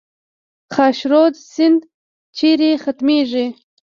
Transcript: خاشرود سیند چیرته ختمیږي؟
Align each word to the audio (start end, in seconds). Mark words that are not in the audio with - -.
خاشرود 0.75 1.33
سیند 1.51 1.81
چیرته 2.37 2.69
ختمیږي؟ 2.83 3.45